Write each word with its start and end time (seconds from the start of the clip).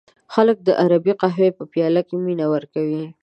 خلک 0.33 0.57
د 0.63 0.69
عربی 0.83 1.13
قهوې 1.21 1.49
په 1.57 1.63
پیاله 1.73 2.01
کې 2.07 2.15
مینه 2.25 2.45
ورکوي. 2.53 3.03